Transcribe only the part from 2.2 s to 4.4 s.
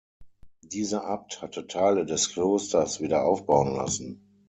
Klosters wiederaufbauen lassen.